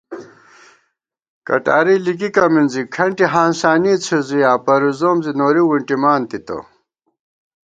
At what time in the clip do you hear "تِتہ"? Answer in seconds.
6.29-6.57